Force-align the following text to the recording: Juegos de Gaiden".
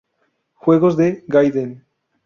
Juegos 0.55 0.97
de 0.97 1.23
Gaiden". 1.27 1.85